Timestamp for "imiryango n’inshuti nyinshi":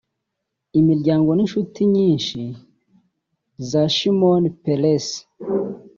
0.79-2.39